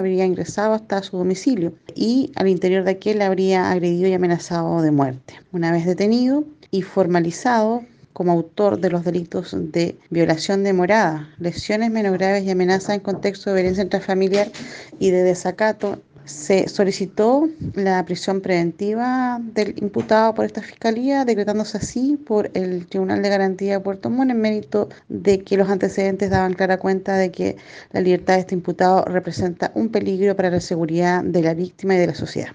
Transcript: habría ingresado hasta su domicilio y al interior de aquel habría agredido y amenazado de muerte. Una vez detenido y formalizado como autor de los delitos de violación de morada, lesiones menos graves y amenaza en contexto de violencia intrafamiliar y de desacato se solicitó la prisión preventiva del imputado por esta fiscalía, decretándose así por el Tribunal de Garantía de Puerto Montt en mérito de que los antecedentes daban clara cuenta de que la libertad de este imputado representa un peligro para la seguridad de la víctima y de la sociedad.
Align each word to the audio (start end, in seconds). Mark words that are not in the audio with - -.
habría 0.00 0.26
ingresado 0.26 0.74
hasta 0.74 1.02
su 1.02 1.16
domicilio 1.16 1.72
y 1.96 2.30
al 2.36 2.46
interior 2.46 2.84
de 2.84 2.92
aquel 2.92 3.20
habría 3.20 3.72
agredido 3.72 4.06
y 4.06 4.12
amenazado 4.12 4.80
de 4.80 4.92
muerte. 4.92 5.34
Una 5.50 5.72
vez 5.72 5.86
detenido 5.86 6.44
y 6.70 6.82
formalizado 6.82 7.82
como 8.12 8.30
autor 8.30 8.78
de 8.78 8.90
los 8.90 9.04
delitos 9.04 9.56
de 9.56 9.98
violación 10.10 10.62
de 10.62 10.72
morada, 10.72 11.28
lesiones 11.40 11.90
menos 11.90 12.12
graves 12.12 12.44
y 12.44 12.50
amenaza 12.52 12.94
en 12.94 13.00
contexto 13.00 13.50
de 13.50 13.56
violencia 13.56 13.82
intrafamiliar 13.82 14.52
y 15.00 15.10
de 15.10 15.24
desacato 15.24 16.00
se 16.28 16.68
solicitó 16.68 17.48
la 17.74 18.04
prisión 18.04 18.40
preventiva 18.40 19.40
del 19.42 19.74
imputado 19.82 20.34
por 20.34 20.44
esta 20.44 20.62
fiscalía, 20.62 21.24
decretándose 21.24 21.78
así 21.78 22.16
por 22.16 22.50
el 22.54 22.86
Tribunal 22.86 23.22
de 23.22 23.28
Garantía 23.30 23.74
de 23.74 23.80
Puerto 23.80 24.10
Montt 24.10 24.30
en 24.30 24.40
mérito 24.40 24.88
de 25.08 25.40
que 25.40 25.56
los 25.56 25.68
antecedentes 25.68 26.30
daban 26.30 26.54
clara 26.54 26.78
cuenta 26.78 27.16
de 27.16 27.30
que 27.30 27.56
la 27.92 28.00
libertad 28.00 28.34
de 28.34 28.40
este 28.40 28.54
imputado 28.54 29.04
representa 29.06 29.72
un 29.74 29.88
peligro 29.88 30.36
para 30.36 30.50
la 30.50 30.60
seguridad 30.60 31.24
de 31.24 31.42
la 31.42 31.54
víctima 31.54 31.94
y 31.94 31.98
de 31.98 32.06
la 32.08 32.14
sociedad. 32.14 32.50